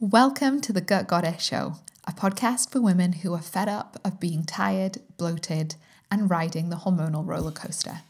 [0.00, 1.74] Welcome to the Gut Goddess Show,
[2.06, 5.74] a podcast for women who are fed up of being tired, bloated,
[6.08, 8.02] and riding the hormonal roller coaster.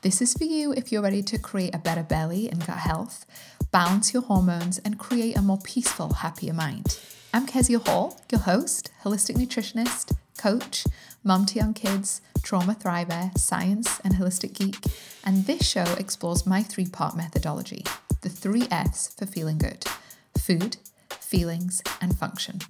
[0.00, 3.26] This is for you if you're ready to create a better belly and gut health,
[3.70, 6.98] balance your hormones, and create a more peaceful, happier mind.
[7.34, 10.86] I'm Kezia Hall, your host, holistic nutritionist, coach,
[11.22, 14.78] mum to young kids, trauma thriver, science, and holistic geek,
[15.22, 17.84] and this show explores my three part methodology
[18.22, 19.84] the three F's for feeling good
[20.38, 20.78] food,
[21.34, 22.60] feelings, and function.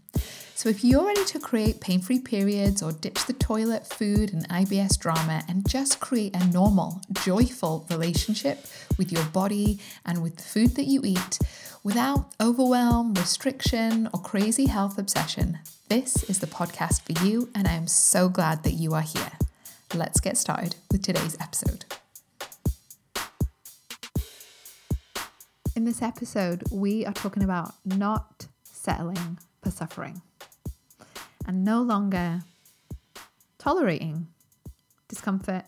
[0.54, 4.48] So, if you're ready to create pain free periods or ditch the toilet, food, and
[4.48, 8.64] IBS drama and just create a normal, joyful relationship
[8.96, 11.38] with your body and with the food that you eat
[11.82, 17.72] without overwhelm, restriction, or crazy health obsession, this is the podcast for you, and I
[17.72, 19.32] am so glad that you are here.
[19.94, 21.84] Let's get started with today's episode.
[25.76, 28.46] In this episode, we are talking about not
[28.84, 30.20] settling for suffering
[31.46, 32.42] and no longer
[33.58, 34.26] tolerating
[35.08, 35.64] discomfort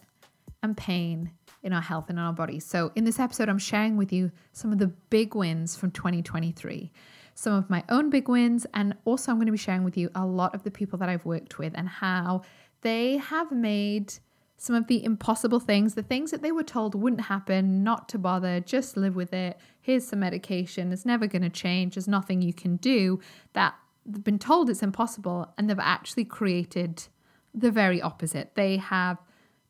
[0.63, 1.31] and pain
[1.63, 2.65] in our health and in our bodies.
[2.67, 6.93] So, in this episode, I'm sharing with you some of the big wins from 2023,
[7.35, 10.11] some of my own big wins, and also I'm going to be sharing with you
[10.15, 12.43] a lot of the people that I've worked with and how
[12.83, 14.13] they have made
[14.57, 18.19] some of the impossible things, the things that they were told wouldn't happen, not to
[18.19, 19.59] bother, just live with it.
[19.81, 23.21] Here's some medication, it's never going to change, there's nothing you can do,
[23.53, 23.75] that
[24.07, 27.05] they've been told it's impossible, and they've actually created
[27.53, 28.55] the very opposite.
[28.55, 29.19] They have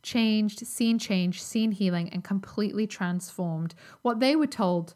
[0.03, 4.95] changed, seen change, seen healing, and completely transformed what they were told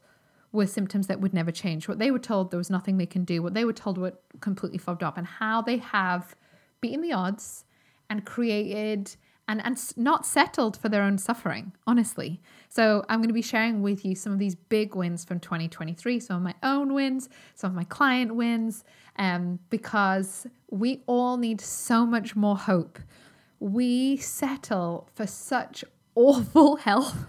[0.53, 1.89] were symptoms that would never change.
[1.89, 4.15] What they were told there was nothing they can do, what they were told were
[4.41, 6.37] completely fobbed up, and how they have
[6.81, 7.65] beaten the odds
[8.09, 9.17] and created
[9.51, 12.41] and, and not settled for their own suffering, honestly.
[12.69, 16.21] So, I'm going to be sharing with you some of these big wins from 2023,
[16.21, 18.85] some of my own wins, some of my client wins,
[19.17, 22.99] um, because we all need so much more hope.
[23.59, 27.27] We settle for such awful health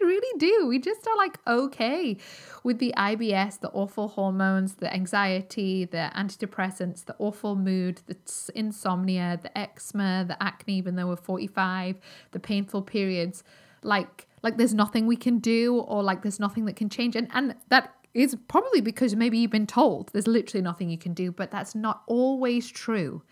[0.00, 0.66] we really do.
[0.66, 2.16] We just are like okay
[2.64, 8.16] with the IBS, the awful hormones, the anxiety, the antidepressants, the awful mood, the
[8.54, 11.96] insomnia, the eczema, the acne, even though we're 45,
[12.30, 13.44] the painful periods.
[13.82, 17.16] Like, like there's nothing we can do, or like there's nothing that can change.
[17.16, 21.14] And and that is probably because maybe you've been told there's literally nothing you can
[21.14, 23.22] do, but that's not always true.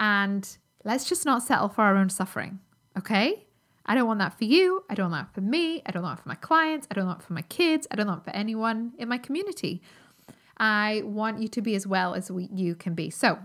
[0.00, 2.60] And let's just not settle for our own suffering,
[2.96, 3.44] okay?
[3.88, 4.84] I don't want that for you.
[4.90, 5.82] I don't want that for me.
[5.86, 6.86] I don't want that for my clients.
[6.90, 7.86] I don't want that for my kids.
[7.90, 9.82] I don't want that for anyone in my community.
[10.58, 13.08] I want you to be as well as we, you can be.
[13.08, 13.38] So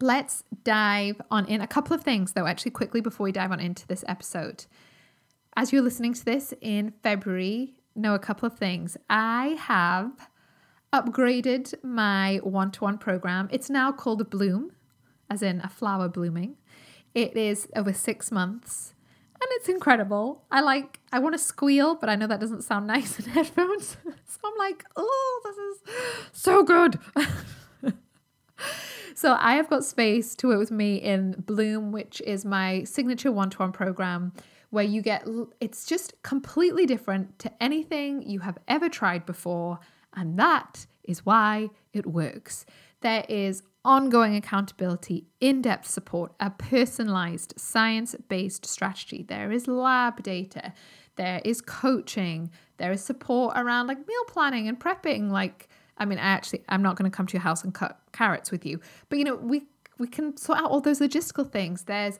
[0.00, 3.60] let's dive on in a couple of things, though, actually, quickly before we dive on
[3.60, 4.64] into this episode.
[5.54, 8.96] As you're listening to this in February, know a couple of things.
[9.10, 10.30] I have
[10.94, 13.50] upgraded my one to one program.
[13.52, 14.72] It's now called Bloom,
[15.28, 16.56] as in a flower blooming.
[17.14, 18.93] It is over six months
[19.44, 20.42] and it's incredible.
[20.50, 23.96] I like I want to squeal, but I know that doesn't sound nice in headphones.
[24.26, 26.98] so I'm like, oh, this is so good.
[29.14, 33.30] so I have got space to work with me in Bloom, which is my signature
[33.30, 34.32] one-to-one program
[34.70, 35.28] where you get
[35.60, 39.78] it's just completely different to anything you have ever tried before,
[40.14, 42.64] and that is why it works.
[43.02, 49.22] There is ongoing accountability, in depth support, a personalized, science based strategy.
[49.22, 50.72] There is lab data,
[51.16, 55.30] there is coaching, there is support around like meal planning and prepping.
[55.30, 55.68] Like,
[55.98, 58.50] I mean, I actually, I'm not going to come to your house and cut carrots
[58.50, 59.66] with you, but you know, we
[59.98, 61.84] we can sort out all those logistical things.
[61.84, 62.18] There's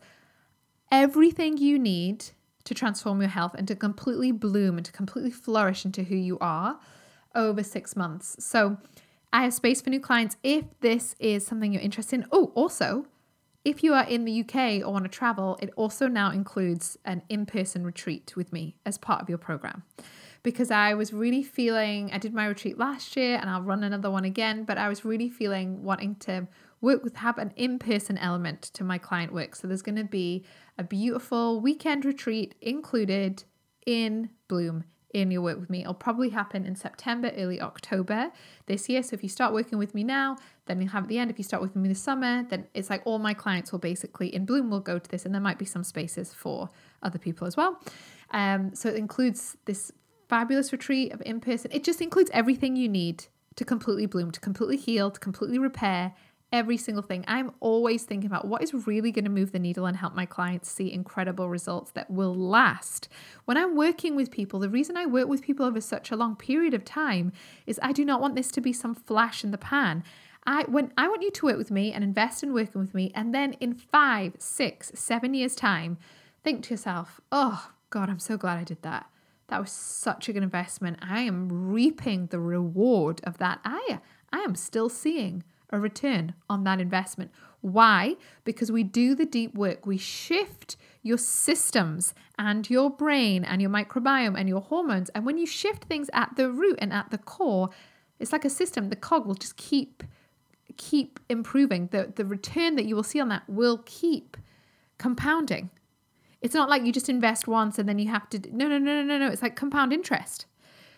[0.93, 2.25] everything you need
[2.65, 6.39] to transform your health and to completely bloom and to completely flourish into who you
[6.39, 6.79] are
[7.35, 8.37] over six months.
[8.45, 8.79] So,
[9.35, 12.27] I have space for new clients if this is something you're interested in.
[12.31, 13.07] Oh, also,
[13.65, 17.21] if you are in the UK or want to travel, it also now includes an
[17.29, 19.83] in person retreat with me as part of your program.
[20.45, 24.09] Because I was really feeling, I did my retreat last year and I'll run another
[24.09, 26.47] one again, but I was really feeling wanting to
[26.81, 29.57] work with, have an in person element to my client work.
[29.57, 30.45] So there's going to be
[30.79, 33.43] a beautiful weekend retreat included
[33.85, 34.85] in Bloom
[35.15, 35.81] in your work with me.
[35.81, 38.33] It'll probably happen in September, early October
[38.67, 39.03] this year.
[39.03, 41.31] So if you start working with me now, then you'll have at the end.
[41.31, 44.35] If you start with me this summer, then it's like all my clients will basically
[44.35, 46.69] in Bloom will go to this, and there might be some spaces for
[47.03, 47.81] other people as well.
[48.33, 49.93] Um, so it includes this
[50.29, 51.71] fabulous retreat of in person.
[51.73, 56.13] It just includes everything you need to completely bloom, to completely heal, to completely repair
[56.55, 57.25] every single thing.
[57.27, 60.25] I'm always thinking about what is really going to move the needle and help my
[60.25, 63.09] clients see incredible results that will last.
[63.45, 66.37] When I'm working with people, the reason I work with people over such a long
[66.37, 67.33] period of time
[67.67, 70.05] is I do not want this to be some flash in the pan.
[70.47, 73.11] I when I want you to work with me and invest in working with me,
[73.17, 75.99] and then in five, six, seven years' time,
[76.45, 79.11] think to yourself, oh God, I'm so glad I did that.
[79.49, 80.99] That was such a good investment.
[81.03, 83.59] I am reaping the reward of that.
[83.65, 83.99] I
[84.33, 85.43] I am still seeing
[85.75, 87.31] a return on that investment.
[87.61, 88.17] Why?
[88.45, 89.87] Because we do the deep work.
[89.87, 95.11] We shift your systems and your brain and your microbiome and your hormones.
[95.11, 97.71] And when you shift things at the root and at the core,
[98.19, 98.91] it's like a system.
[98.91, 100.03] The cog will just keep
[100.77, 101.89] keep improving.
[101.89, 104.37] The the return that you will see on that will keep
[104.99, 105.71] compounding.
[106.41, 109.03] It's not like you just invest once and then you have to no no no
[109.03, 109.29] no no no.
[109.29, 110.47] It's like compound interest.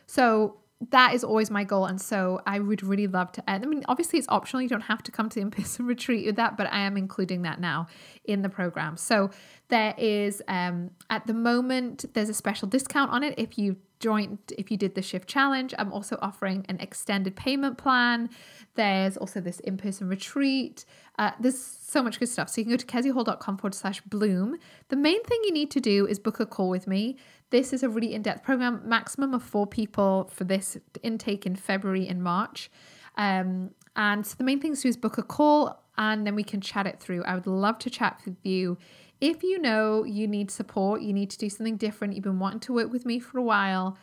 [0.06, 0.56] So
[0.90, 1.86] that is always my goal.
[1.86, 3.50] And so I would really love to.
[3.50, 4.62] I mean, obviously it's optional.
[4.62, 7.42] You don't have to come to the in-person retreat with that, but I am including
[7.42, 7.86] that now
[8.24, 8.96] in the program.
[8.96, 9.30] So
[9.68, 14.38] there is um at the moment there's a special discount on it if you joined
[14.58, 15.72] if you did the shift challenge.
[15.78, 18.28] I'm also offering an extended payment plan.
[18.74, 20.84] There's also this in-person retreat.
[21.18, 22.50] Uh, there's so much good stuff.
[22.50, 24.58] So you can go to keziahall.com forward slash bloom.
[24.88, 27.16] The main thing you need to do is book a call with me.
[27.50, 31.54] This is a really in depth program, maximum of four people for this intake in
[31.54, 32.70] February and March.
[33.16, 36.42] Um, and so the main thing is to is book a call and then we
[36.42, 37.24] can chat it through.
[37.24, 38.76] I would love to chat with you.
[39.20, 42.60] If you know you need support, you need to do something different, you've been wanting
[42.60, 43.96] to work with me for a while,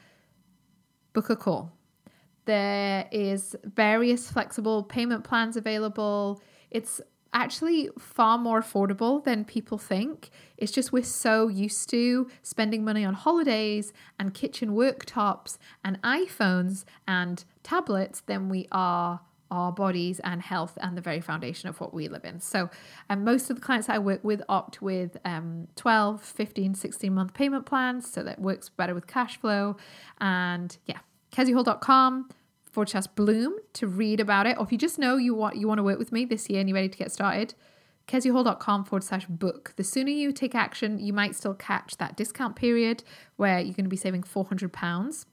[1.13, 1.71] book a call.
[2.45, 6.41] There is various flexible payment plans available.
[6.71, 6.99] It's
[7.33, 10.29] actually far more affordable than people think.
[10.57, 16.85] It's just we're so used to spending money on holidays and kitchen worktops and iPhones
[17.07, 19.21] and tablets than we are
[19.51, 22.39] our bodies and health and the very foundation of what we live in.
[22.39, 22.71] So,
[23.09, 27.33] um, most of the clients I work with opt with um, 12, 15, 16 month
[27.35, 28.11] payment plans.
[28.11, 29.77] So that works better with cash flow.
[30.19, 30.99] And yeah,
[31.31, 32.29] keziahall.com
[32.73, 34.57] slash bloom to read about it.
[34.57, 36.59] Or if you just know you want you want to work with me this year
[36.59, 37.53] and you're ready to get started,
[38.07, 39.73] keziahall.com forward slash book.
[39.75, 43.03] The sooner you take action, you might still catch that discount period
[43.37, 45.25] where you're going to be saving £400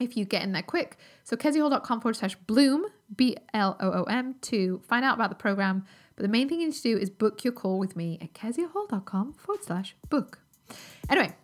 [0.00, 0.96] if you get in there quick.
[1.24, 5.36] So keziahall.com forward slash bloom, B L O O M, to find out about the
[5.36, 5.84] program.
[6.16, 8.34] But the main thing you need to do is book your call with me at
[8.34, 10.40] keziahall.com forward slash book.
[11.08, 11.34] Anyway,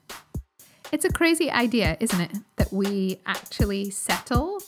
[0.92, 2.32] it's a crazy idea, isn't it?
[2.56, 4.60] That we actually settle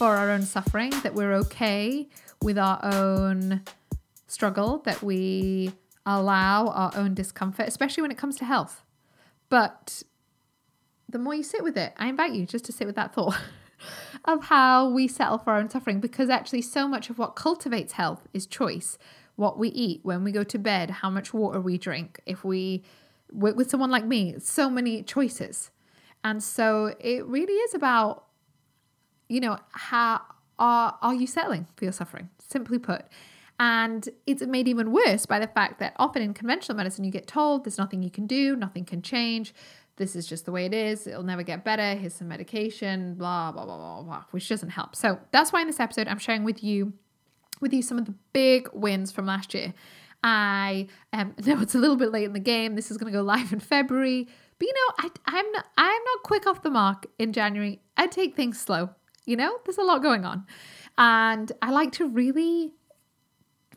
[0.00, 2.08] for our own suffering, that we're okay
[2.40, 3.60] with our own
[4.28, 5.74] struggle, that we
[6.06, 8.82] allow our own discomfort, especially when it comes to health.
[9.50, 10.02] But
[11.06, 13.36] the more you sit with it, I invite you just to sit with that thought
[14.24, 17.92] of how we settle for our own suffering because actually, so much of what cultivates
[17.92, 18.96] health is choice.
[19.36, 22.22] What we eat, when we go to bed, how much water we drink.
[22.24, 22.84] If we,
[23.30, 25.70] work with someone like me, so many choices.
[26.24, 28.24] And so it really is about
[29.30, 30.20] you know, how
[30.58, 32.28] are are you settling for your suffering?
[32.38, 33.02] Simply put.
[33.58, 37.26] And it's made even worse by the fact that often in conventional medicine, you get
[37.26, 39.54] told there's nothing you can do, nothing can change.
[39.96, 41.06] This is just the way it is.
[41.06, 41.94] It'll never get better.
[41.94, 44.96] Here's some medication, blah, blah, blah, blah, blah, which doesn't help.
[44.96, 46.94] So that's why in this episode, I'm sharing with you
[47.60, 49.74] with you some of the big wins from last year.
[50.24, 52.74] I um, know it's a little bit late in the game.
[52.74, 54.26] This is going to go live in February,
[54.58, 57.80] but you know, I, I'm not, I'm not quick off the mark in January.
[57.96, 58.90] I take things slow.
[59.30, 60.44] You know, there's a lot going on.
[60.98, 62.74] And I like to really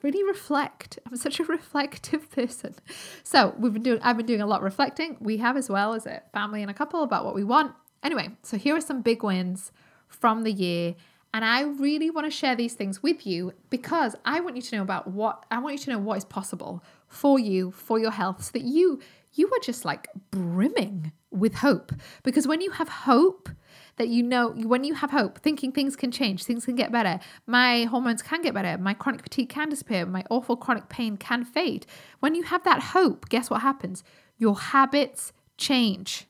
[0.02, 1.00] really reflect.
[1.06, 2.76] I'm such a reflective person.
[3.24, 5.18] So we've been doing I've been doing a lot reflecting.
[5.20, 7.74] We have as well as a family and a couple about what we want.
[8.04, 9.72] Anyway, so here are some big wins
[10.08, 10.96] from the year.
[11.36, 14.76] And I really want to share these things with you because I want you to
[14.76, 18.12] know about what I want you to know what is possible for you, for your
[18.12, 19.00] health, so that you
[19.34, 21.92] you are just like brimming with hope.
[22.24, 23.50] Because when you have hope,
[23.98, 27.20] that you know when you have hope, thinking things can change, things can get better,
[27.46, 31.46] my hormones can get better, my chronic fatigue can disappear, my awful chronic pain can
[31.46, 31.86] fade.
[32.20, 34.04] When you have that hope, guess what happens?
[34.38, 36.26] Your habits change.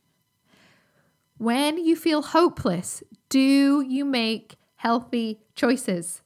[1.37, 6.21] When you feel hopeless, do you make healthy choices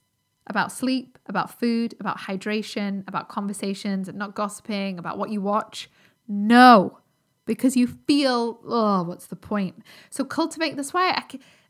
[0.47, 5.89] about sleep, about food, about hydration, about conversations, and not gossiping, about what you watch?
[6.27, 6.99] No
[7.47, 9.83] because you feel, oh, what's the point?
[10.11, 11.11] So cultivate this way.
[11.15, 11.23] I,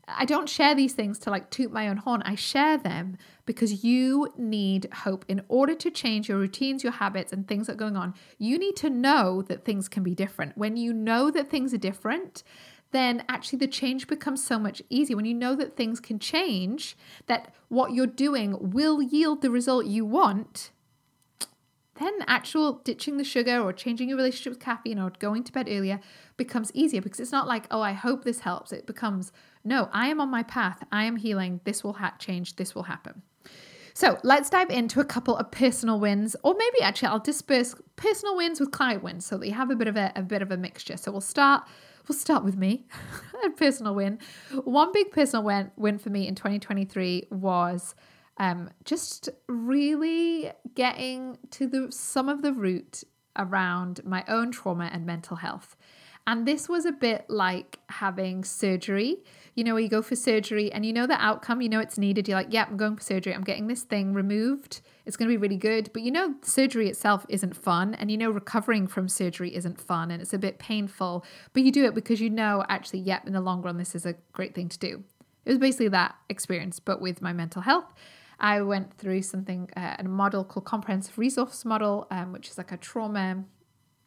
[0.06, 2.22] I don't share these things to like toot my own horn.
[2.24, 3.16] I share them
[3.46, 5.24] because you need hope.
[5.28, 8.58] In order to change your routines, your habits, and things that are going on, you
[8.58, 10.56] need to know that things can be different.
[10.56, 12.42] When you know that things are different,
[12.90, 15.16] then actually the change becomes so much easier.
[15.16, 19.86] When you know that things can change, that what you're doing will yield the result
[19.86, 20.70] you want,
[21.98, 25.68] then actual ditching the sugar or changing your relationship with caffeine or going to bed
[25.68, 26.00] earlier
[26.36, 28.72] becomes easier because it's not like, oh, I hope this helps.
[28.72, 29.32] It becomes,
[29.64, 30.82] no, I am on my path.
[30.92, 31.60] I am healing.
[31.64, 32.56] This will ha- change.
[32.56, 33.22] This will happen.
[33.94, 38.36] So let's dive into a couple of personal wins, or maybe actually I'll disperse personal
[38.36, 40.52] wins with client wins so that you have a bit of a, a bit of
[40.52, 40.96] a mixture.
[40.96, 41.64] So we'll start
[42.06, 42.86] we'll start with me.
[43.44, 44.20] a personal win.
[44.62, 47.96] One big personal win win for me in 2023 was
[48.38, 53.04] um, just really getting to the some of the root
[53.36, 55.76] around my own trauma and mental health.
[56.26, 59.16] And this was a bit like having surgery.
[59.54, 62.28] You know, you go for surgery and you know the outcome, you know it's needed.
[62.28, 63.34] You're like, yeah, I'm going for surgery.
[63.34, 64.82] I'm getting this thing removed.
[65.06, 65.90] It's going to be really good.
[65.94, 67.94] But you know, surgery itself isn't fun.
[67.94, 71.24] And you know, recovering from surgery isn't fun and it's a bit painful.
[71.54, 74.04] But you do it because you know, actually, yep, in the long run, this is
[74.04, 75.02] a great thing to do.
[75.46, 77.94] It was basically that experience, but with my mental health.
[78.40, 82.72] I went through something, uh, a model called Comprehensive Resource Model, um, which is like
[82.72, 83.44] a trauma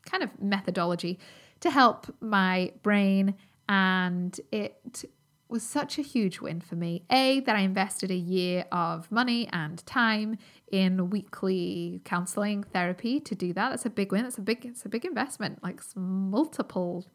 [0.06, 1.20] kind of methodology
[1.60, 3.36] to help my brain.
[3.68, 5.06] And it
[5.50, 7.04] was such a huge win for me.
[7.12, 10.38] A, that I invested a year of money and time
[10.72, 13.70] in weekly counseling therapy to do that.
[13.70, 14.24] That's a big win.
[14.24, 17.06] That's a big, it's a big investment, like multiple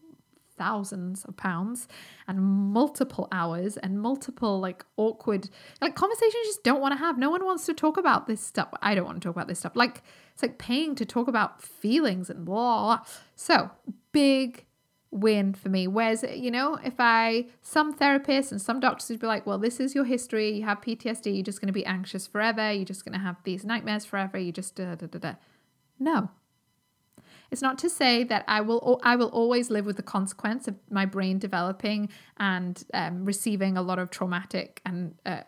[0.59, 1.89] thousands of pounds
[2.27, 5.49] and multiple hours and multiple like awkward
[5.81, 8.41] like conversations you just don't want to have no one wants to talk about this
[8.41, 10.03] stuff i don't want to talk about this stuff like
[10.37, 13.01] it's like paying to talk about feelings and blah,
[13.37, 13.71] so
[14.13, 14.67] big
[15.11, 15.89] win for me.
[15.89, 19.81] Whereas, you know, if I, some therapists and some doctors would be like, well, this
[19.81, 20.51] is your history.
[20.59, 21.35] You have PTSD.
[21.35, 22.71] You're just going to be anxious forever.
[22.71, 24.37] You're just going to have these nightmares forever.
[24.37, 25.35] You just, da, da, da, da.
[25.99, 26.29] No.
[27.57, 30.75] It's not to say that I will I will always live with the consequence of
[30.91, 35.41] my brain developing and um, receiving a lot of traumatic and uh,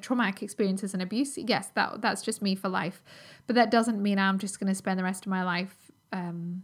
[0.00, 1.36] traumatic experiences and abuse.
[1.36, 3.02] Yes, that that's just me for life,
[3.46, 6.62] but that doesn't mean I'm just going to spend the rest of my life um,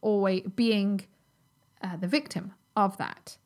[0.00, 1.00] always being
[1.82, 3.36] uh, the victim of that.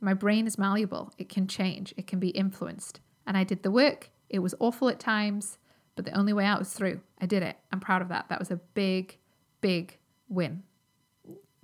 [0.00, 3.00] My brain is malleable, it can change, it can be influenced.
[3.26, 4.10] And I did the work.
[4.30, 5.58] It was awful at times,
[5.96, 7.00] but the only way out was through.
[7.20, 7.56] I did it.
[7.72, 8.28] I'm proud of that.
[8.28, 9.18] That was a big,
[9.60, 9.98] big
[10.28, 10.62] win.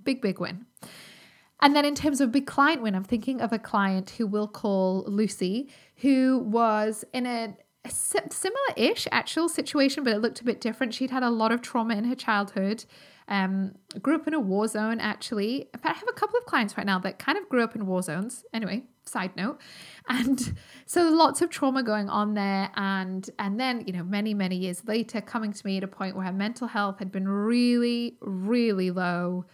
[0.03, 0.65] Big, big win.
[1.61, 4.47] And then in terms of big client win, I'm thinking of a client who we'll
[4.47, 7.55] call Lucy, who was in a
[7.89, 10.93] similar ish actual situation, but it looked a bit different.
[10.93, 12.85] She'd had a lot of trauma in her childhood.
[13.27, 15.69] Um, grew up in a war zone actually.
[15.83, 18.01] I have a couple of clients right now that kind of grew up in war
[18.01, 18.43] zones.
[18.53, 19.59] Anyway, side note.
[20.07, 22.69] And so lots of trauma going on there.
[22.75, 26.15] And and then, you know, many, many years later, coming to me at a point
[26.15, 29.45] where her mental health had been really, really low.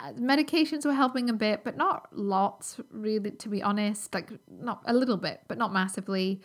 [0.00, 4.14] Uh, medications were helping a bit, but not lots, really, to be honest.
[4.14, 6.40] Like not a little bit, but not massively.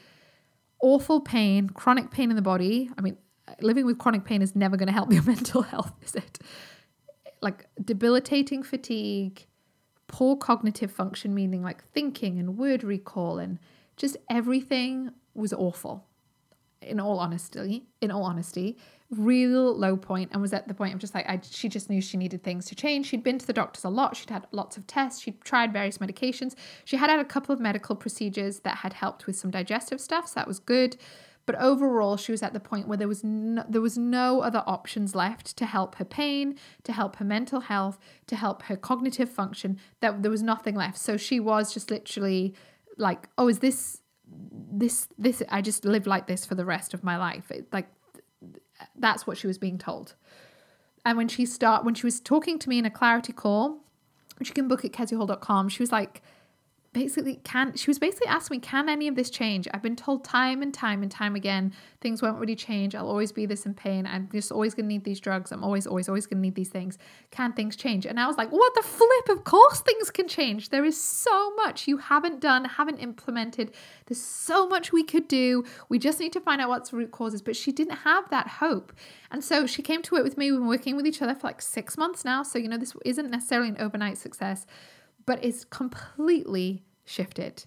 [0.81, 2.89] Awful pain, chronic pain in the body.
[2.97, 3.17] I mean,
[3.61, 6.39] living with chronic pain is never going to help your mental health, is it?
[7.41, 9.45] Like debilitating fatigue,
[10.07, 13.59] poor cognitive function, meaning like thinking and word recall, and
[13.97, 16.05] just everything was awful.
[16.81, 18.77] In all honesty, in all honesty,
[19.09, 22.01] real low point, and was at the point of just like I, she just knew
[22.01, 23.05] she needed things to change.
[23.05, 24.17] She'd been to the doctors a lot.
[24.17, 25.21] She'd had lots of tests.
[25.21, 26.55] She'd tried various medications.
[26.83, 30.27] She had had a couple of medical procedures that had helped with some digestive stuff,
[30.27, 30.97] so that was good.
[31.45, 34.63] But overall, she was at the point where there was no, there was no other
[34.65, 39.29] options left to help her pain, to help her mental health, to help her cognitive
[39.29, 39.77] function.
[39.99, 40.97] That there was nothing left.
[40.97, 42.53] So she was just literally
[42.97, 45.43] like, "Oh, is this this this?
[45.49, 47.89] I just live like this for the rest of my life." It, like
[48.95, 50.15] that's what she was being told.
[51.05, 53.83] And when she start when she was talking to me in a clarity call,
[54.37, 56.21] which you can book at keziahall.com, she was like,
[56.93, 59.67] basically can she was basically asking me can any of this change?
[59.73, 62.95] I've been told time and time and time again things won't really change.
[62.95, 64.05] I'll always be this in pain.
[64.05, 65.51] I'm just always going to need these drugs.
[65.51, 66.97] I'm always always always going to need these things.
[67.31, 68.05] Can things change?
[68.05, 69.29] And i was like what the flip?
[69.29, 70.69] Of course things can change.
[70.69, 73.71] There is so much you haven't done haven't implemented.
[74.05, 75.65] There's so much we could do.
[75.89, 77.41] We just need to find out what's root causes.
[77.41, 78.93] But she didn't have that hope.
[79.31, 80.51] And so she came to work with me.
[80.51, 82.43] We've been working with each other for like six months now.
[82.43, 84.65] So you know this isn't necessarily an overnight success
[85.25, 87.65] but it's completely shifted.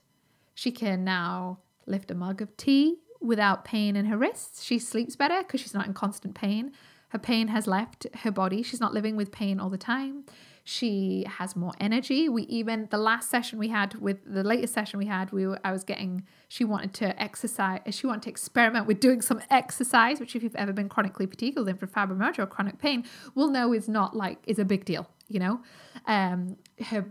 [0.55, 4.63] She can now lift a mug of tea without pain in her wrists.
[4.63, 6.73] She sleeps better because she's not in constant pain.
[7.11, 8.63] Her pain has left her body.
[8.63, 10.25] She's not living with pain all the time.
[10.65, 12.29] She has more energy.
[12.29, 15.61] We even the last session we had with the latest session we had, we were,
[15.63, 17.83] I was getting she wanted to exercise.
[17.91, 21.57] She wanted to experiment with doing some exercise, which if you've ever been chronically fatigued
[21.57, 23.05] or fibromyalgia or chronic pain,
[23.37, 25.09] will know is not like is a big deal.
[25.29, 25.61] You know,
[26.07, 27.07] um, her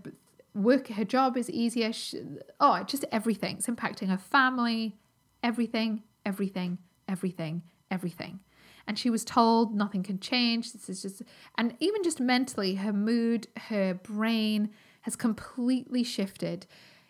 [0.56, 1.94] work, her job is easier.
[1.94, 2.22] She,
[2.60, 3.58] oh, just everything.
[3.58, 4.98] It's impacting her family,
[5.44, 8.40] everything, everything, everything, everything.
[8.88, 10.72] and she was told nothing can change.
[10.72, 11.22] This is just,
[11.58, 14.70] and even just mentally, her mood, her brain
[15.02, 16.66] has completely shifted.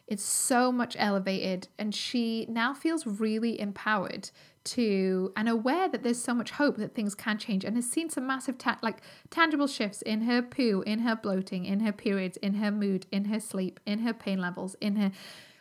[0.08, 4.30] It's so much elevated, and she now feels really empowered
[4.66, 8.10] to and aware that there's so much hope that things can change and has seen
[8.10, 12.38] some massive ta- like tangible shifts in her poo in her bloating in her periods
[12.38, 15.12] in her mood in her sleep in her pain levels in her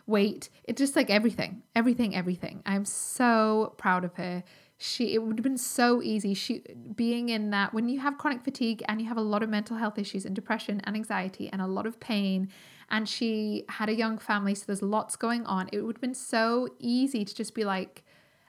[0.06, 0.48] weight.
[0.64, 2.62] It's just like everything everything everything.
[2.64, 4.42] I'm so proud of her.
[4.78, 6.32] She it would have been so easy.
[6.32, 9.50] She being in that when you have chronic fatigue and you have a lot of
[9.50, 12.48] mental health issues and depression and anxiety and a lot of pain
[12.90, 15.68] and she had a young family so there's lots going on.
[15.72, 18.04] It would have been so easy to just be like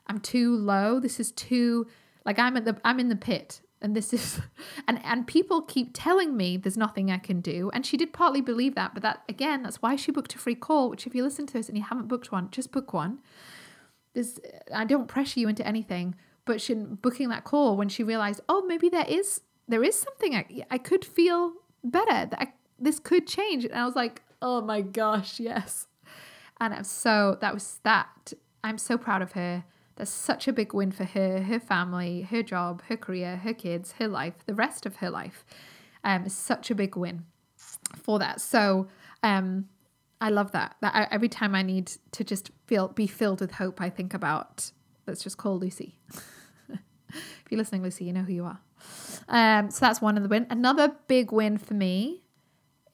[0.07, 0.99] I'm too low.
[0.99, 1.87] This is too
[2.25, 4.41] like I'm at the I'm in the pit and this is
[4.87, 7.69] and and people keep telling me there's nothing I can do.
[7.73, 10.55] And she did partly believe that but that again that's why she booked a free
[10.55, 13.19] call which if you listen to this and you haven't booked one just book one.
[14.13, 14.39] There's
[14.73, 16.15] I don't pressure you into anything
[16.45, 20.35] but she booking that call when she realized oh maybe there is there is something
[20.35, 23.65] I, I could feel better that I, this could change.
[23.65, 25.87] And I was like oh my gosh yes
[26.61, 28.33] and I'm so that was that
[28.63, 32.43] I'm so proud of her that's such a big win for her, her family, her
[32.43, 35.45] job, her career, her kids, her life, the rest of her life.
[36.03, 37.25] Um, such a big win
[37.95, 38.41] for that.
[38.41, 38.87] So
[39.23, 39.69] um,
[40.19, 40.75] I love that.
[40.81, 44.13] That I, every time I need to just feel be filled with hope, I think
[44.13, 44.71] about
[45.07, 45.97] let's just call Lucy.
[46.69, 48.59] if you're listening, Lucy, you know who you are.
[49.29, 50.45] Um, so that's one of the win.
[50.49, 52.24] Another big win for me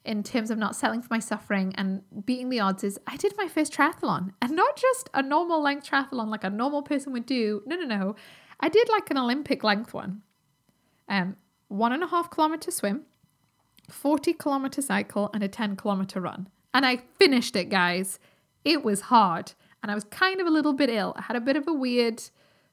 [0.04, 3.34] in terms of not settling for my suffering and beating the odds is I did
[3.36, 7.26] my first triathlon and not just a normal length triathlon like a normal person would
[7.26, 7.62] do.
[7.66, 8.16] No, no, no.
[8.58, 10.22] I did like an Olympic length one.
[11.08, 11.36] Um,
[11.68, 13.02] one and a half kilometer swim,
[13.90, 16.48] 40 kilometer cycle, and a 10 kilometer run.
[16.74, 18.18] And I finished it, guys.
[18.64, 19.52] It was hard.
[19.82, 21.14] And I was kind of a little bit ill.
[21.16, 22.22] I had a bit of a weird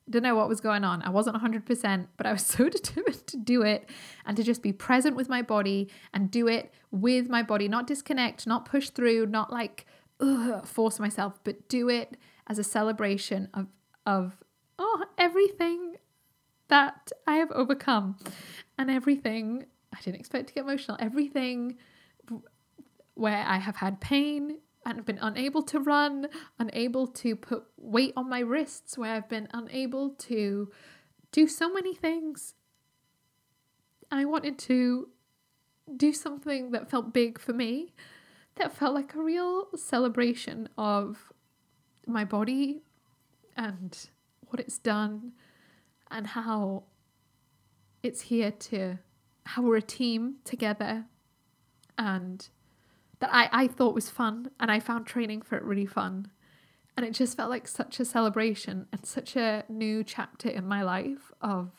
[0.10, 1.02] didn't know what was going on.
[1.04, 3.90] I wasn't 100%, but I was so determined to do it
[4.26, 7.88] and to just be present with my body and do it with my body, not
[7.88, 9.86] disconnect, not push through, not like
[10.20, 13.68] ugh, force myself, but do it as a celebration of
[14.06, 14.38] of
[14.80, 15.98] oh, everything
[16.70, 18.18] that I have overcome
[18.78, 21.78] and everything I didn't expect to get emotional, everything
[23.16, 28.28] where I have had pain, and been unable to run, unable to put weight on
[28.30, 30.72] my wrists, where I've been unable to
[31.32, 32.56] do so many things.
[34.12, 35.10] I wanted to
[35.96, 37.94] do something that felt big for me,
[38.56, 41.32] that felt like a real celebration of
[42.08, 42.82] my body
[43.56, 44.10] and
[44.48, 45.34] what it's done
[46.10, 46.84] and how
[48.02, 48.98] it's here to
[49.46, 51.06] how we're a team together
[51.98, 52.50] and
[53.20, 56.32] that I, I thought was fun and I found training for it really fun.
[56.96, 60.82] And it just felt like such a celebration and such a new chapter in my
[60.82, 61.72] life of,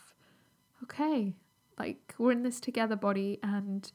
[0.82, 1.34] okay,
[1.78, 3.90] like we're in this together, body, and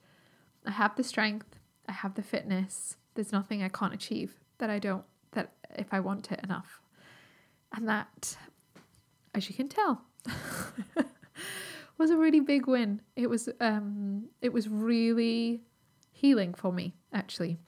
[0.66, 2.98] I have the strength, I have the fitness.
[3.16, 6.82] There's nothing I can't achieve that I don't, that if I want it enough.
[7.74, 8.38] And that,
[9.34, 10.04] as you can tell,
[11.98, 13.02] was a really big win.
[13.16, 15.62] It was, um, it was really
[16.16, 17.60] healing for me, actually,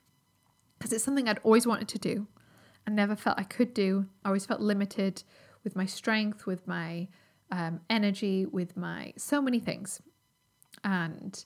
[0.77, 2.27] because it's something I'd always wanted to do.
[2.87, 4.05] I never felt I could do.
[4.23, 5.23] I always felt limited
[5.63, 7.09] with my strength, with my
[7.51, 10.01] um, energy, with my so many things.
[10.83, 11.43] And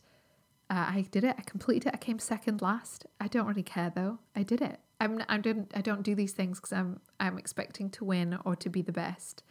[0.70, 1.36] uh, I did it.
[1.40, 1.96] I completed it.
[1.96, 3.08] I came second last.
[3.20, 4.20] I don't really care though.
[4.36, 4.80] I did it.
[5.00, 5.24] I'm.
[5.28, 5.72] I don't.
[5.76, 7.00] I don't do these things because I'm.
[7.20, 9.42] I'm expecting to win or to be the best.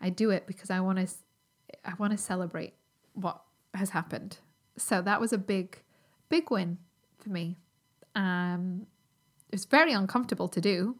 [0.00, 1.08] I do it because I want to.
[1.84, 2.74] I want to celebrate
[3.14, 3.42] what
[3.74, 4.38] has happened.
[4.76, 5.82] So that was a big
[6.28, 6.78] big win
[7.18, 7.56] for me.
[8.14, 8.86] Um,
[9.48, 10.96] it was very uncomfortable to do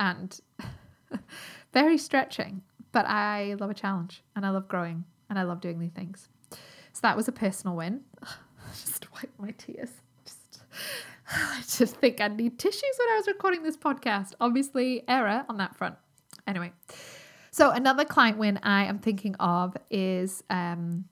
[0.00, 0.40] and
[1.72, 5.78] very stretching, but I love a challenge and I love growing and I love doing
[5.78, 6.28] new things.
[6.50, 8.02] So that was a personal win.
[8.72, 9.90] just wipe my tears.
[10.24, 10.62] Just,
[11.30, 14.34] I just think I need tissues when I was recording this podcast.
[14.40, 15.96] Obviously, error on that front.
[16.46, 16.72] Anyway,
[17.50, 21.06] so another client win I am thinking of is um,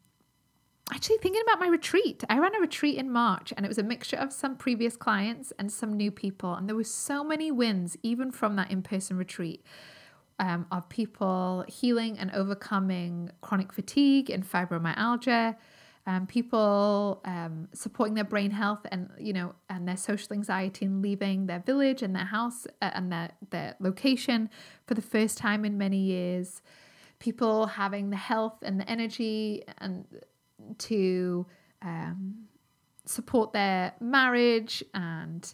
[0.91, 2.25] actually thinking about my retreat.
[2.29, 5.53] I ran a retreat in March and it was a mixture of some previous clients
[5.59, 6.55] and some new people.
[6.55, 9.65] And there were so many wins, even from that in person retreat,
[10.39, 15.57] um, of people healing and overcoming chronic fatigue and fibromyalgia.
[16.05, 21.01] Um, people um, supporting their brain health and you know and their social anxiety and
[21.01, 24.51] leaving their village and their house uh, and their their location
[24.85, 26.61] for the first time in many years
[27.21, 30.05] people having the health and the energy and
[30.79, 31.47] to
[31.83, 32.45] um,
[33.05, 35.53] support their marriage and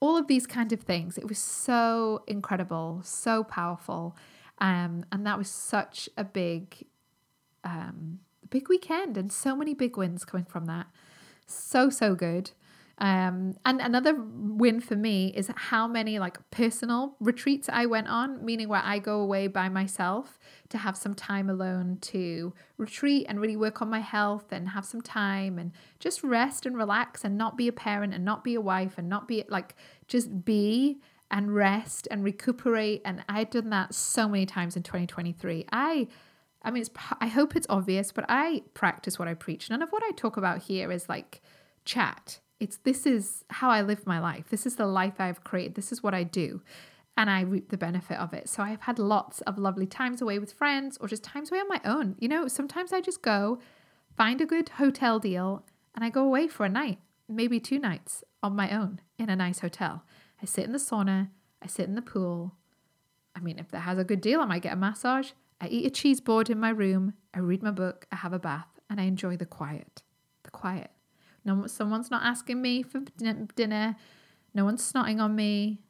[0.00, 1.18] all of these kind of things.
[1.18, 4.16] It was so incredible, so powerful.
[4.58, 6.84] Um, and that was such a big
[7.64, 10.86] um, big weekend and so many big wins coming from that.
[11.46, 12.52] So, so good.
[13.00, 18.44] Um, and another win for me is how many like personal retreats I went on,
[18.44, 20.38] meaning where I go away by myself
[20.70, 24.84] to have some time alone to retreat and really work on my health and have
[24.84, 28.56] some time and just rest and relax and not be a parent and not be
[28.56, 29.76] a wife and not be like
[30.08, 33.00] just be and rest and recuperate.
[33.04, 35.66] And I've done that so many times in 2023.
[35.70, 36.08] I
[36.60, 39.70] I mean, it's, I hope it's obvious, but I practice what I preach.
[39.70, 41.40] None of what I talk about here is like
[41.84, 44.48] chat it's this is how I live my life.
[44.50, 45.74] This is the life I've created.
[45.74, 46.62] This is what I do.
[47.16, 48.48] And I reap the benefit of it.
[48.48, 51.68] So I've had lots of lovely times away with friends or just times away on
[51.68, 52.16] my own.
[52.18, 53.58] You know, sometimes I just go
[54.16, 58.22] find a good hotel deal and I go away for a night, maybe two nights
[58.42, 60.04] on my own in a nice hotel.
[60.40, 62.54] I sit in the sauna, I sit in the pool.
[63.34, 65.30] I mean, if there has a good deal, I might get a massage.
[65.60, 68.38] I eat a cheese board in my room, I read my book, I have a
[68.38, 70.02] bath, and I enjoy the quiet.
[70.44, 70.92] The quiet.
[71.48, 73.00] No, someone's not asking me for
[73.56, 73.96] dinner.
[74.52, 75.80] No one's snotting on me.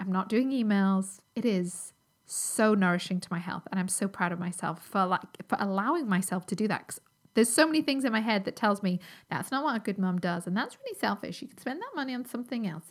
[0.00, 1.18] I'm not doing emails.
[1.36, 1.92] It is
[2.24, 6.08] so nourishing to my health, and I'm so proud of myself for like for allowing
[6.08, 6.88] myself to do that.
[6.88, 7.00] Cause
[7.34, 9.98] there's so many things in my head that tells me that's not what a good
[9.98, 11.42] mom does, and that's really selfish.
[11.42, 12.84] You can spend that money on something else.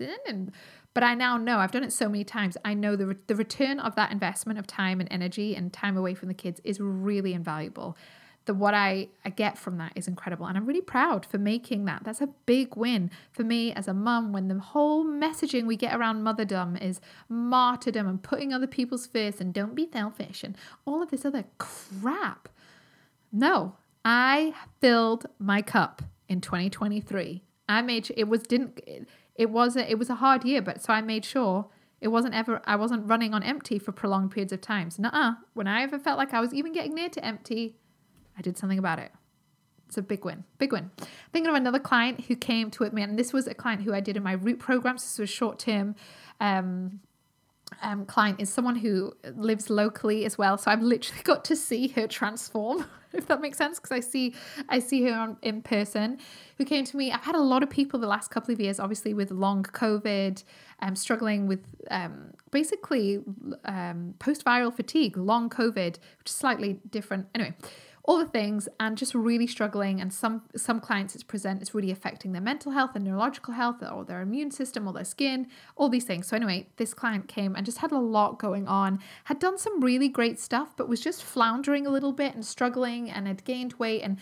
[0.93, 2.55] But I now know I've done it so many times.
[2.63, 6.13] I know the the return of that investment of time and energy and time away
[6.13, 7.97] from the kids is really invaluable
[8.45, 10.47] the what I, I get from that is incredible.
[10.47, 12.03] And I'm really proud for making that.
[12.03, 15.95] That's a big win for me as a mum when the whole messaging we get
[15.95, 21.03] around motherdom is martyrdom and putting other people's first and don't be selfish and all
[21.03, 22.49] of this other crap.
[23.31, 27.43] No, I filled my cup in 2023.
[27.69, 30.83] I made it was didn't it, it was a, it was a hard year, but
[30.83, 31.67] so I made sure
[32.01, 34.97] it wasn't ever I wasn't running on empty for prolonged periods of times.
[34.97, 35.35] Nuh-uh.
[35.53, 37.77] When I ever felt like I was even getting near to empty,
[38.41, 39.11] I did something about it.
[39.87, 40.45] It's a big win.
[40.57, 40.89] Big win.
[41.31, 43.99] Thinking of another client who came to me, and this was a client who I
[43.99, 45.03] did in my root programs.
[45.03, 45.95] This was short term.
[46.39, 47.01] Um,
[47.83, 51.89] um, client is someone who lives locally as well, so I've literally got to see
[51.89, 54.33] her transform, if that makes sense, because I see
[54.69, 56.17] I see her on, in person.
[56.57, 57.11] Who came to me?
[57.11, 60.43] I've had a lot of people the last couple of years, obviously with long COVID,
[60.79, 63.19] um, struggling with um, basically
[63.65, 67.27] um, post viral fatigue, long COVID, which is slightly different.
[67.35, 67.53] Anyway
[68.03, 71.91] all the things and just really struggling and some some clients it's present it's really
[71.91, 75.89] affecting their mental health and neurological health or their immune system or their skin all
[75.89, 76.27] these things.
[76.27, 79.81] So anyway this client came and just had a lot going on had done some
[79.81, 83.73] really great stuff but was just floundering a little bit and struggling and had gained
[83.73, 84.17] weight and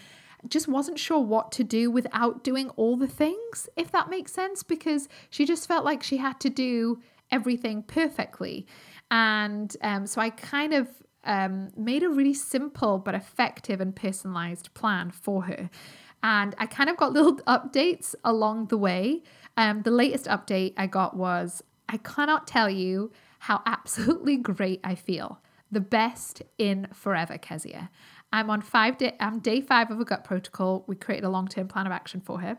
[0.48, 4.64] just wasn't sure what to do without doing all the things if that makes sense
[4.64, 7.00] because she just felt like she had to do
[7.32, 8.66] everything perfectly.
[9.12, 10.88] And um, so i kind of
[11.24, 15.70] um, made a really simple but effective and personalized plan for her.
[16.24, 19.24] And I kind of got little updates along the way.
[19.58, 24.96] Um, the latest update I got was I cannot tell you how absolutely great I
[24.96, 25.42] feel.
[25.72, 27.92] The best in forever, Kezia.
[28.32, 29.16] I'm on five day.
[29.20, 30.84] I'm day five of a gut protocol.
[30.88, 32.58] We created a long term plan of action for her.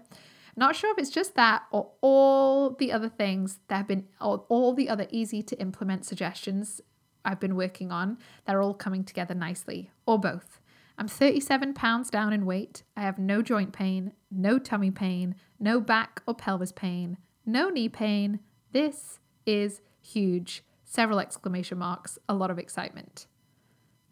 [0.57, 4.75] Not sure if it's just that or all the other things that have been, all
[4.75, 6.81] the other easy to implement suggestions
[7.25, 10.61] I've been working on, they're all coming together nicely, or both.
[10.99, 12.83] I'm 37 pounds down in weight.
[12.95, 17.89] I have no joint pain, no tummy pain, no back or pelvis pain, no knee
[17.89, 18.41] pain.
[18.73, 20.63] This is huge.
[20.85, 23.27] Several exclamation marks, a lot of excitement.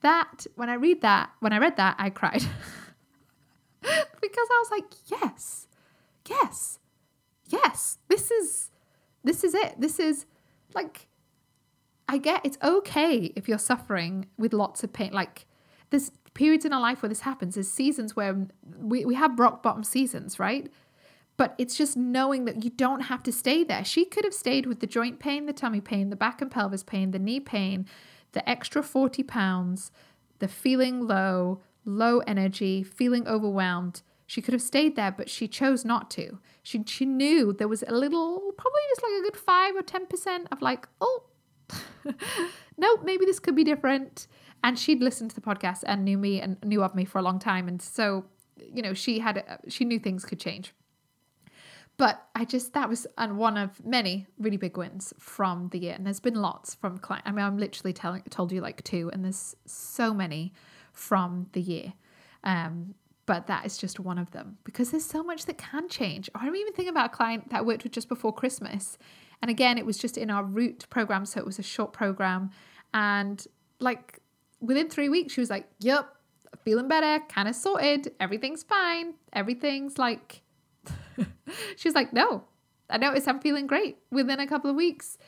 [0.00, 2.42] That, when I read that, when I read that, I cried.
[3.82, 5.66] because I was like, yes,
[6.28, 6.78] yes,
[7.48, 8.70] yes, this is,
[9.24, 9.74] this is it.
[9.78, 10.24] This is
[10.74, 11.07] like,
[12.08, 15.12] I get it's okay if you're suffering with lots of pain.
[15.12, 15.46] Like
[15.90, 17.54] there's periods in our life where this happens.
[17.54, 18.46] There's seasons where
[18.78, 20.70] we, we have rock bottom seasons, right?
[21.36, 23.84] But it's just knowing that you don't have to stay there.
[23.84, 26.82] She could have stayed with the joint pain, the tummy pain, the back and pelvis
[26.82, 27.86] pain, the knee pain,
[28.32, 29.92] the extra 40 pounds,
[30.38, 34.02] the feeling low, low energy, feeling overwhelmed.
[34.26, 36.38] She could have stayed there, but she chose not to.
[36.62, 40.46] She, she knew there was a little, probably just like a good five or 10%
[40.52, 41.22] of like, oh,
[42.76, 44.26] nope, maybe this could be different.
[44.64, 47.22] And she'd listened to the podcast and knew me and knew of me for a
[47.22, 47.68] long time.
[47.68, 48.24] And so,
[48.56, 50.74] you know, she had, she knew things could change.
[51.96, 55.94] But I just, that was and one of many really big wins from the year.
[55.94, 57.24] And there's been lots from client.
[57.26, 60.52] I mean, I'm literally telling, told you like two, and there's so many
[60.92, 61.92] from the year.
[62.44, 62.94] Um,
[63.26, 66.30] but that is just one of them because there's so much that can change.
[66.34, 68.96] I'm even thinking about a client that I worked with just before Christmas
[69.42, 72.50] and again, it was just in our root program, so it was a short program.
[72.92, 73.44] And
[73.80, 74.20] like
[74.60, 76.14] within three weeks, she was like, Yep,
[76.64, 80.42] feeling better, kind of sorted, everything's fine, everything's like.
[81.76, 82.44] She's like, no,
[82.90, 85.18] I notice I'm feeling great within a couple of weeks.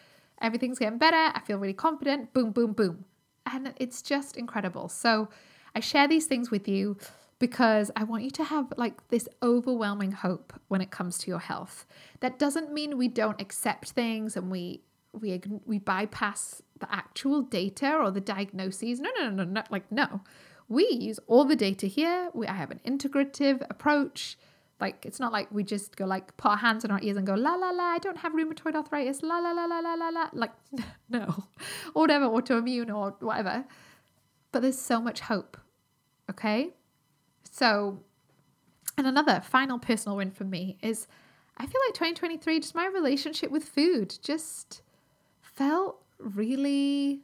[0.41, 1.17] Everything's getting better.
[1.17, 2.33] I feel really confident.
[2.33, 3.05] Boom, boom, boom.
[3.47, 4.89] And it's just incredible.
[4.89, 5.29] So
[5.75, 6.97] I share these things with you
[7.41, 11.41] because I want you to have like this overwhelming hope when it comes to your
[11.41, 11.87] health.
[12.21, 17.97] That doesn't mean we don't accept things and we we we bypass the actual data
[17.97, 19.01] or the diagnoses.
[19.01, 19.63] No, no, no, no, no.
[19.71, 20.21] Like no,
[20.69, 22.31] we use all the data here.
[22.35, 24.39] We I have an integrative approach.
[24.79, 27.27] Like it's not like we just go like put our hands on our ears and
[27.27, 27.85] go la la la.
[27.85, 29.23] I don't have rheumatoid arthritis.
[29.23, 30.29] La la la la la la la.
[30.35, 30.53] Like
[31.09, 31.45] no,
[31.95, 33.65] or whatever autoimmune or whatever.
[34.53, 35.57] But there's so much hope.
[36.31, 36.75] Okay,
[37.51, 38.01] so
[38.97, 41.07] and another final personal win for me is
[41.57, 44.83] I feel like 2023 just my relationship with food just
[45.43, 47.21] felt really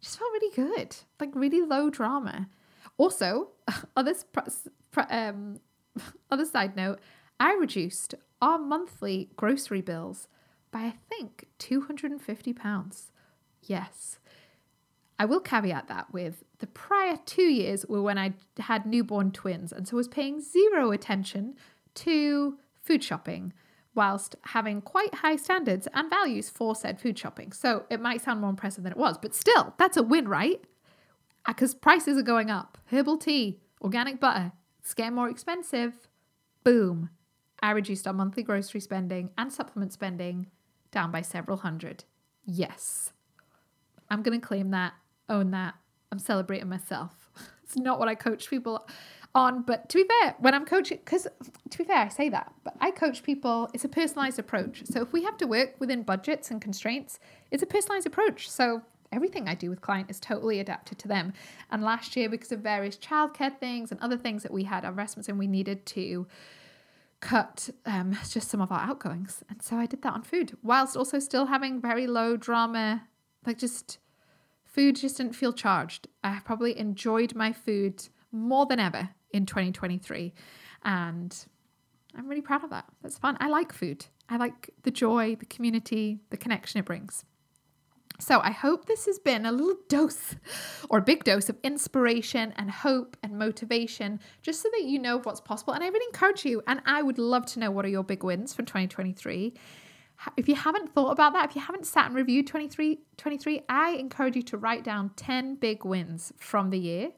[0.00, 2.48] just felt really good like really low drama.
[2.98, 3.48] Also
[3.96, 4.14] other
[5.08, 5.60] um
[6.30, 6.98] other side note
[7.38, 10.28] i reduced our monthly grocery bills
[10.70, 13.12] by i think 250 pounds.
[13.62, 14.18] Yes
[15.18, 19.72] i will caveat that with the prior two years were when i had newborn twins
[19.72, 21.54] and so was paying zero attention
[21.94, 23.52] to food shopping
[23.94, 27.52] whilst having quite high standards and values for said food shopping.
[27.52, 30.60] So it might sound more impressive than it was, but still, that's a win, right?
[31.46, 32.78] Because uh, prices are going up.
[32.86, 36.08] Herbal tea, organic butter, it's getting more expensive.
[36.64, 37.10] Boom.
[37.62, 40.48] I reduced our monthly grocery spending and supplement spending
[40.90, 42.04] down by several hundred.
[42.44, 43.12] Yes.
[44.10, 44.92] I'm going to claim that,
[45.28, 45.74] own that.
[46.12, 47.30] I'm celebrating myself.
[47.62, 48.86] it's not what I coach people
[49.34, 49.62] on.
[49.62, 51.26] But to be fair, when I'm coaching, because
[51.70, 54.84] to be fair, I say that, but I coach people, it's a personalized approach.
[54.86, 57.18] So if we have to work within budgets and constraints,
[57.50, 58.48] it's a personalized approach.
[58.48, 58.82] So
[59.12, 61.32] everything I do with client is totally adapted to them.
[61.70, 64.90] And last year, because of various childcare things and other things that we had our
[64.90, 66.26] investments in, we needed to
[67.20, 69.42] cut um, just some of our outgoings.
[69.48, 73.04] And so I did that on food, whilst also still having very low drama,
[73.46, 73.98] like just
[74.74, 76.08] food just didn't feel charged.
[76.24, 80.34] I probably enjoyed my food more than ever in 2023.
[80.84, 81.46] And
[82.16, 82.86] I'm really proud of that.
[83.00, 83.36] That's fun.
[83.40, 84.06] I like food.
[84.28, 87.24] I like the joy, the community, the connection it brings.
[88.18, 90.34] So I hope this has been a little dose
[90.88, 95.18] or a big dose of inspiration and hope and motivation, just so that you know
[95.18, 95.72] what's possible.
[95.72, 98.24] And I really encourage you, and I would love to know what are your big
[98.24, 99.54] wins for 2023.
[100.36, 103.90] If you haven't thought about that, if you haven't sat and reviewed 23, 23, I
[103.92, 107.10] encourage you to write down 10 big wins from the year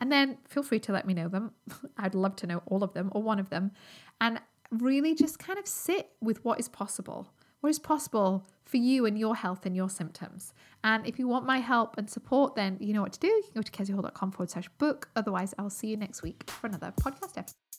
[0.00, 1.52] and then feel free to let me know them.
[1.96, 3.72] I'd love to know all of them or one of them.
[4.20, 7.28] And really just kind of sit with what is possible.
[7.60, 10.54] What is possible for you and your health and your symptoms?
[10.82, 13.26] And if you want my help and support, then you know what to do.
[13.26, 15.10] You can go to keziahall.com forward slash book.
[15.14, 17.69] Otherwise, I'll see you next week for another podcast episode.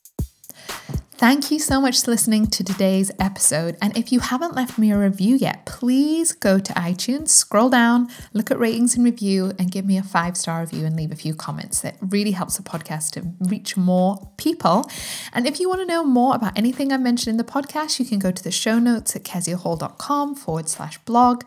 [1.22, 3.78] Thank you so much for listening to today's episode.
[3.80, 8.10] And if you haven't left me a review yet, please go to iTunes, scroll down,
[8.34, 11.16] look at ratings and review, and give me a five star review and leave a
[11.16, 11.82] few comments.
[11.82, 14.90] That really helps the podcast to reach more people.
[15.32, 18.06] And if you want to know more about anything I mentioned in the podcast, you
[18.06, 21.44] can go to the show notes at keziahall.com forward slash blog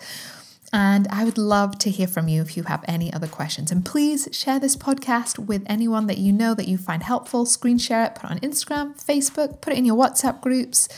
[0.74, 3.70] and I would love to hear from you if you have any other questions.
[3.70, 7.46] And please share this podcast with anyone that you know that you find helpful.
[7.46, 10.88] Screen share it, put it on Instagram, Facebook, put it in your WhatsApp groups,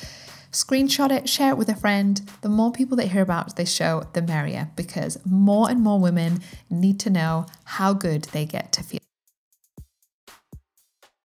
[0.50, 2.22] screenshot it, share it with a friend.
[2.40, 6.40] The more people that hear about this show, the merrier, because more and more women
[6.70, 9.05] need to know how good they get to feel.